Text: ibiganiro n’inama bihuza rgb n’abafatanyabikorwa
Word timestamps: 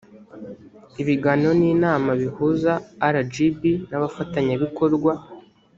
ibiganiro 1.01 1.53
n’inama 1.61 2.09
bihuza 2.21 2.73
rgb 3.15 3.61
n’abafatanyabikorwa 3.89 5.11